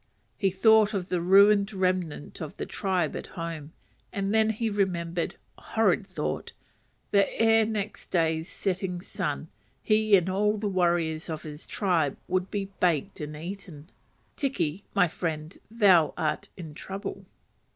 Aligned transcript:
He 0.35 0.49
thought 0.49 0.95
of 0.95 1.09
the 1.09 1.21
ruined 1.21 1.71
remnant 1.73 2.41
of 2.41 2.57
the 2.57 2.65
tribe 2.65 3.15
at 3.15 3.27
home, 3.37 3.71
and 4.11 4.33
then 4.33 4.49
he 4.49 4.67
remembered 4.67 5.35
horrid 5.59 6.07
thought 6.07 6.53
that 7.11 7.27
ere 7.39 7.67
next 7.67 8.07
day's 8.07 8.49
setting 8.49 9.01
sun, 9.01 9.47
he 9.83 10.15
and 10.15 10.27
all 10.27 10.57
the 10.57 10.67
warriors 10.67 11.29
of 11.29 11.43
his 11.43 11.67
tribe 11.67 12.17
would 12.27 12.49
be 12.49 12.71
baked 12.79 13.21
and 13.21 13.35
eaten. 13.37 13.91
(Tiki, 14.35 14.83
my 14.95 15.07
friend, 15.07 15.59
thou 15.69 16.15
art 16.17 16.49
in 16.57 16.73
trouble.) 16.73 17.25